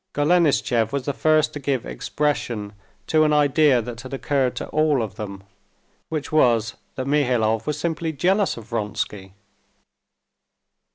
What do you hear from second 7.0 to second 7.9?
Mihailov was